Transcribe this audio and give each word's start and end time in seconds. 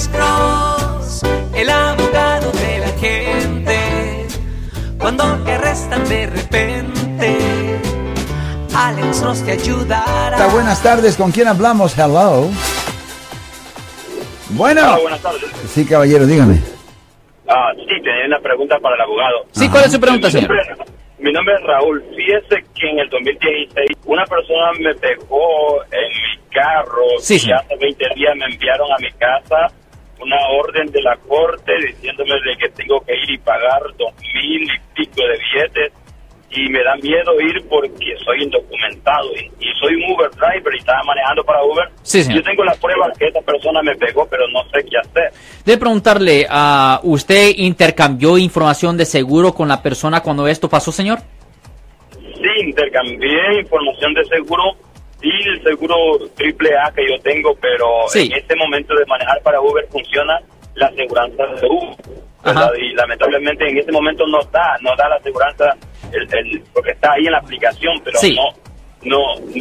Alex 0.00 0.08
Cross, 0.16 1.22
el 1.54 1.68
abogado 1.68 2.50
de 2.52 2.78
la 2.78 2.88
gente. 2.98 4.26
Cuando 4.98 5.24
te 5.44 5.52
arrestan 5.52 6.08
de 6.08 6.26
repente, 6.26 7.38
Alex 8.74 9.20
Cross 9.20 9.44
te 9.44 9.52
ayudará. 9.52 10.46
Buenas 10.46 10.82
tardes, 10.82 11.18
¿con 11.18 11.30
quién 11.32 11.48
hablamos? 11.48 11.98
Hello. 11.98 12.48
Bueno. 14.50 14.80
Hola, 14.80 14.98
buenas 15.02 15.20
tardes. 15.20 15.44
Sí, 15.68 15.84
caballero, 15.84 16.24
dígame. 16.26 16.62
Ah, 17.46 17.72
sí, 17.76 17.84
tenía 18.02 18.24
una 18.26 18.38
pregunta 18.40 18.78
para 18.78 18.94
el 18.94 19.02
abogado. 19.02 19.44
Sí, 19.52 19.68
¿cuál 19.68 19.84
es 19.84 19.92
su 19.92 20.00
pregunta, 20.00 20.28
Mi 20.28 20.32
señor? 20.32 20.48
nombre, 20.56 20.86
mi 21.18 21.30
nombre 21.30 21.54
es 21.56 21.62
Raúl. 21.64 22.02
Fíjese 22.16 22.64
que 22.74 22.88
en 22.88 23.00
el 23.00 23.08
2016 23.10 23.90
una 24.06 24.24
persona 24.24 24.72
me 24.80 24.94
pegó 24.94 25.82
en 25.92 26.08
mi 26.08 26.50
carro 26.54 27.02
Sí, 27.20 27.34
y 27.46 27.52
hace 27.52 27.76
20 27.76 28.04
días 28.14 28.34
me 28.36 28.46
enviaron 28.46 28.90
a 28.92 28.96
mi 28.98 29.10
casa 29.12 29.70
una 30.20 30.36
orden 30.58 30.90
de 30.90 31.02
la 31.02 31.16
corte 31.16 31.72
diciéndome 31.86 32.34
de 32.46 32.56
que 32.56 32.68
tengo 32.70 33.00
que 33.00 33.12
ir 33.14 33.30
y 33.30 33.38
pagar 33.38 33.82
dos 33.98 34.12
mil 34.34 34.62
y 34.62 34.78
pico 34.94 35.22
de 35.22 35.38
billetes 35.38 35.92
y 36.52 36.68
me 36.68 36.82
da 36.82 36.96
miedo 36.96 37.40
ir 37.40 37.64
porque 37.68 38.16
soy 38.24 38.42
indocumentado 38.42 39.30
y, 39.36 39.46
y 39.64 39.72
soy 39.80 39.94
un 39.94 40.12
Uber 40.12 40.30
driver 40.30 40.74
y 40.74 40.78
estaba 40.78 41.02
manejando 41.04 41.44
para 41.44 41.62
Uber. 41.62 41.88
Sí. 42.02 42.22
Yo 42.32 42.42
tengo 42.42 42.64
la 42.64 42.74
prueba 42.74 43.08
que 43.16 43.28
esa 43.28 43.40
persona 43.40 43.80
me 43.82 43.94
pegó, 43.94 44.26
pero 44.28 44.48
no 44.48 44.62
sé 44.64 44.84
qué 44.84 44.98
hacer. 44.98 45.32
De 45.64 45.78
preguntarle, 45.78 46.46
ah, 46.50 47.00
¿usted 47.04 47.52
intercambió 47.56 48.36
información 48.36 48.96
de 48.96 49.04
seguro 49.04 49.52
con 49.54 49.68
la 49.68 49.80
persona 49.80 50.22
cuando 50.22 50.48
esto 50.48 50.68
pasó, 50.68 50.90
señor? 50.90 51.20
Sí, 52.12 52.64
intercambié 52.64 53.60
información 53.60 54.14
de 54.14 54.24
seguro 54.24 54.76
y 55.22 55.48
el 55.48 55.62
seguro 55.62 55.96
triple 56.36 56.70
A 56.78 56.90
que 56.92 57.02
yo 57.08 57.18
tengo, 57.22 57.54
pero 57.60 57.86
Sí. 58.08 58.28
en 58.32 58.38
este 58.38 58.54
momento 58.56 58.94
de 58.94 59.04
manejar 59.06 59.40
para 59.42 59.60
Uber 59.60 59.86
funciona 59.90 60.38
la 60.74 60.86
aseguranza 60.86 61.44
de 61.60 61.66
Uber. 61.68 61.96
Y 62.80 62.94
lamentablemente 62.94 63.68
en 63.68 63.78
este 63.78 63.92
momento 63.92 64.26
no 64.26 64.38
da, 64.50 64.76
no 64.80 64.90
da 64.96 65.08
la 65.10 65.16
aseguranza, 65.16 65.76
el, 66.12 66.22
el- 66.34 66.62
porque 66.72 66.92
está 66.92 67.12
ahí 67.12 67.26
en 67.26 67.32
la 67.32 67.38
aplicación, 67.38 68.00
pero 68.02 68.18
Sí. 68.18 68.34
no, 68.34 68.48
no, 69.02 69.18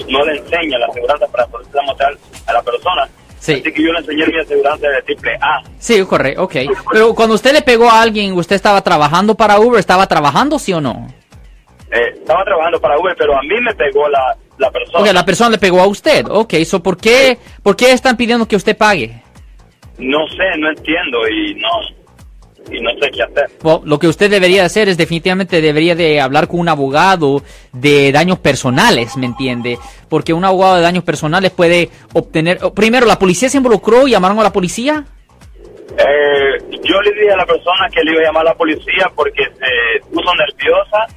no 0.09 0.25
le 0.25 0.37
enseña 0.37 0.77
la 0.79 0.87
aseguranza 0.87 1.27
para 1.27 1.45
poder 1.47 1.67
mostrar 1.85 2.13
a 2.47 2.53
la 2.53 2.61
persona. 2.61 3.07
Sí. 3.37 3.53
Así 3.53 3.71
que 3.71 3.83
yo 3.83 3.91
le 3.93 3.99
enseñé 3.99 4.25
mi 4.27 4.39
aseguranza 4.39 4.87
de 4.87 5.01
triple 5.01 5.33
A. 5.41 5.61
Sí, 5.77 6.03
correcto, 6.05 6.43
ok. 6.43 6.55
Pero 6.91 7.13
cuando 7.15 7.35
usted 7.35 7.53
le 7.53 7.61
pegó 7.61 7.89
a 7.89 8.01
alguien, 8.01 8.33
¿usted 8.33 8.55
estaba 8.55 8.81
trabajando 8.81 9.35
para 9.35 9.59
Uber? 9.59 9.79
¿Estaba 9.79 10.07
trabajando, 10.07 10.57
sí 10.59 10.71
o 10.73 10.81
no? 10.81 11.07
Eh, 11.91 12.11
estaba 12.15 12.43
trabajando 12.43 12.79
para 12.79 12.97
Uber, 12.99 13.15
pero 13.17 13.35
a 13.37 13.41
mí 13.41 13.55
me 13.61 13.73
pegó 13.75 14.07
la, 14.09 14.35
la 14.59 14.71
persona. 14.71 15.13
La 15.13 15.25
persona 15.25 15.49
le 15.51 15.57
pegó 15.57 15.81
a 15.81 15.87
usted. 15.87 16.25
Ok, 16.29 16.53
so 16.65 16.83
¿por 16.83 16.97
qué, 16.97 17.37
¿por 17.63 17.75
qué 17.75 17.91
están 17.91 18.17
pidiendo 18.17 18.47
que 18.47 18.55
usted 18.55 18.77
pague? 18.77 19.21
No 19.97 20.27
sé, 20.29 20.57
no 20.59 20.69
entiendo 20.69 21.27
y 21.27 21.55
no 21.55 21.69
y 22.71 22.81
no 22.81 22.91
sé 23.01 23.09
qué 23.11 23.23
hacer. 23.23 23.49
Well, 23.63 23.79
lo 23.83 23.97
que 23.97 24.07
usted 24.07 24.29
debería 24.29 24.65
hacer 24.65 24.89
es 24.89 24.97
definitivamente 24.97 25.61
debería 25.61 25.95
de 25.95 26.21
hablar 26.21 26.47
con 26.47 26.59
un 26.59 26.69
abogado 26.69 27.41
de 27.73 28.11
daños 28.11 28.39
personales, 28.39 29.17
¿me 29.17 29.25
entiende? 29.25 29.79
Porque 30.07 30.33
un 30.33 30.45
abogado 30.45 30.75
de 30.75 30.81
daños 30.81 31.03
personales 31.03 31.51
puede 31.51 31.89
obtener... 32.13 32.59
oh, 32.61 32.73
Primero, 32.73 33.05
¿la 33.05 33.17
policía 33.17 33.49
se 33.49 33.57
involucró 33.57 34.07
y 34.07 34.11
llamaron 34.11 34.39
a 34.39 34.43
la 34.43 34.53
policía? 34.53 35.03
Eh, 35.97 36.79
yo 36.83 37.01
le 37.01 37.11
dije 37.13 37.31
a 37.33 37.37
la 37.37 37.45
persona 37.45 37.89
que 37.91 38.03
le 38.03 38.11
iba 38.11 38.21
a 38.21 38.25
llamar 38.25 38.41
a 38.47 38.51
la 38.51 38.55
policía 38.55 39.11
porque 39.15 39.43
se 39.43 40.05
puso 40.13 40.29
nerviosa, 40.35 41.07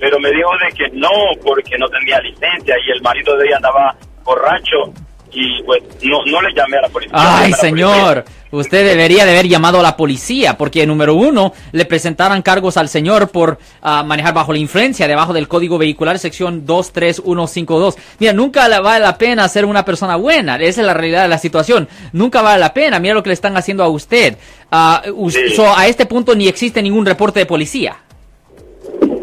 pero 0.00 0.18
me 0.18 0.30
dijo 0.30 0.50
de 0.66 0.74
que 0.74 0.88
no, 0.96 1.10
porque 1.44 1.76
no 1.78 1.86
tenía 1.88 2.18
licencia 2.20 2.74
y 2.86 2.90
el 2.96 3.02
marido 3.02 3.36
de 3.36 3.46
ella 3.46 3.56
andaba 3.56 3.94
borracho 4.24 4.92
y 5.32 5.62
pues 5.62 5.80
no, 6.02 6.24
no 6.26 6.42
le 6.42 6.52
llamé 6.52 6.78
a 6.78 6.80
la 6.82 6.88
policía. 6.88 7.12
Ay, 7.16 7.52
la 7.52 7.56
señor, 7.56 8.24
usted 8.50 8.84
debería 8.84 9.24
de 9.24 9.30
haber 9.30 9.46
llamado 9.46 9.78
a 9.78 9.82
la 9.84 9.96
policía, 9.96 10.58
porque 10.58 10.84
número 10.88 11.14
uno, 11.14 11.52
le 11.70 11.84
presentaran 11.84 12.42
cargos 12.42 12.76
al 12.76 12.88
señor 12.88 13.30
por 13.30 13.56
ah, 13.80 14.02
manejar 14.02 14.34
bajo 14.34 14.52
la 14.52 14.58
influencia, 14.58 15.06
debajo 15.06 15.32
del 15.32 15.46
Código 15.46 15.78
Vehicular, 15.78 16.18
sección 16.18 16.66
23152. 16.66 17.96
Mira, 18.18 18.32
nunca 18.32 18.68
le 18.68 18.80
vale 18.80 19.04
la 19.04 19.16
pena 19.16 19.46
ser 19.48 19.66
una 19.66 19.84
persona 19.84 20.16
buena, 20.16 20.56
esa 20.56 20.80
es 20.80 20.86
la 20.86 20.94
realidad 20.94 21.22
de 21.22 21.28
la 21.28 21.38
situación. 21.38 21.88
Nunca 22.12 22.42
vale 22.42 22.58
la 22.58 22.74
pena, 22.74 22.98
mira 22.98 23.14
lo 23.14 23.22
que 23.22 23.28
le 23.30 23.34
están 23.34 23.56
haciendo 23.56 23.84
a 23.84 23.88
usted. 23.88 24.36
Us- 25.14 25.34
Sí. 25.34 25.54
so, 25.54 25.72
a 25.76 25.86
este 25.86 26.06
punto 26.06 26.34
ni 26.34 26.48
existe 26.48 26.82
ningún 26.82 27.06
reporte 27.06 27.38
de 27.38 27.46
policía. 27.46 27.96